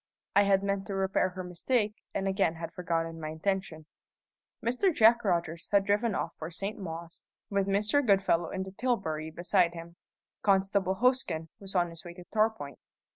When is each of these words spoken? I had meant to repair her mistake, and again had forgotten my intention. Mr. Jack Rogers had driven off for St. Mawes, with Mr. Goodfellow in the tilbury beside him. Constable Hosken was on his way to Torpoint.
I 0.35 0.45
had 0.45 0.63
meant 0.63 0.87
to 0.87 0.95
repair 0.95 1.29
her 1.29 1.43
mistake, 1.43 1.93
and 2.11 2.27
again 2.27 2.55
had 2.55 2.71
forgotten 2.71 3.21
my 3.21 3.29
intention. 3.29 3.85
Mr. 4.65 4.91
Jack 4.91 5.23
Rogers 5.23 5.69
had 5.71 5.85
driven 5.85 6.15
off 6.15 6.33
for 6.39 6.49
St. 6.49 6.79
Mawes, 6.79 7.27
with 7.51 7.67
Mr. 7.67 8.03
Goodfellow 8.03 8.49
in 8.49 8.63
the 8.63 8.71
tilbury 8.71 9.29
beside 9.29 9.75
him. 9.75 9.97
Constable 10.41 10.95
Hosken 10.95 11.49
was 11.59 11.75
on 11.75 11.91
his 11.91 12.03
way 12.03 12.15
to 12.15 12.23
Torpoint. 12.33 12.79